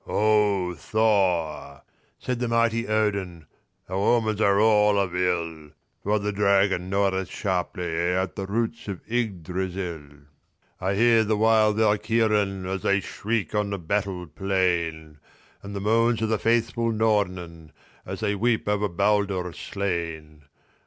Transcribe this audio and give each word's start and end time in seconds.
"Ho, 0.05 0.73
Thor!" 0.73 1.83
said 2.19 2.39
the 2.39 2.47
mighty 2.47 2.87
Odin," 2.87 3.45
our 3.87 4.15
omens 4.15 4.41
are 4.41 4.59
all 4.59 4.97
of 4.97 5.13
ill, 5.15 5.69
For 6.03 6.17
the 6.17 6.31
dragon 6.31 6.89
gnaweth 6.89 7.29
sharply 7.29 7.97
at 8.13 8.35
the 8.35 8.47
roots 8.47 8.87
of 8.87 9.05
Yggdrasill; 9.05 10.21
~O 10.23 10.25
* 10.59 10.81
I 10.87 10.95
hear 10.95 11.23
the 11.23 11.37
wild 11.37 11.77
Valkyrien, 11.77 12.65
as 12.65 12.81
they 12.81 12.99
shriek 12.99 13.53
on 13.53 13.69
the 13.69 13.77
battle 13.77 14.25
plain, 14.25 15.19
And 15.61 15.75
the 15.75 15.79
moans 15.81 16.23
of 16.23 16.29
the 16.29 16.39
faithful 16.39 16.91
Xornen, 16.91 17.69
as 18.03 18.21
they 18.21 18.33
weep 18.33 18.67
over 18.67 18.89
Baldur 18.89 19.53
slain. 19.53 20.45